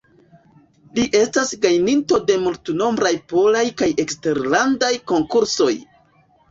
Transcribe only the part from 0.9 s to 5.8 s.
Li estas gajninto de multnombraj polaj kaj eksterlandaj konkursoj.